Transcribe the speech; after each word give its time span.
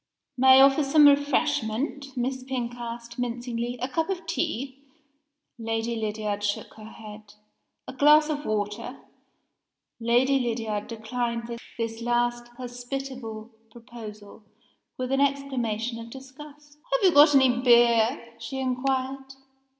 "May 0.35 0.57
I 0.59 0.61
offer 0.63 0.81
some 0.83 1.05
refreshment?" 1.07 2.17
Miss 2.17 2.41
Pink 2.43 2.73
asked, 2.73 3.19
mincingly. 3.19 3.77
"A 3.83 3.87
cup 3.87 4.09
of 4.09 4.25
tea?" 4.25 4.81
Lady 5.59 5.95
Lydiard 5.95 6.43
shook 6.43 6.73
her 6.73 6.89
head. 6.89 7.35
"A 7.87 7.93
glass 7.93 8.27
of 8.27 8.43
water?" 8.43 8.97
Lady 9.99 10.39
Lydiard 10.39 10.87
declined 10.87 11.53
this 11.77 12.01
last 12.01 12.47
hospitable 12.57 13.51
proposal 13.69 14.41
with 14.97 15.11
an 15.11 15.21
exclamation 15.21 15.99
of 15.99 16.09
disgust. 16.09 16.79
"Have 16.93 17.03
you 17.07 17.13
got 17.13 17.35
any 17.35 17.61
beer?" 17.61 18.33
she 18.39 18.57
inquired. 18.59 19.35